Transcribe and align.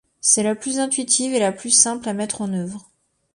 C’est 0.19 0.41
la 0.41 0.55
plus 0.55 0.79
intuitive 0.79 1.35
et 1.35 1.39
la 1.39 1.51
plus 1.51 1.69
simple 1.69 2.09
à 2.09 2.13
mettre 2.15 2.41
en 2.41 2.51
œuvre. 2.53 2.89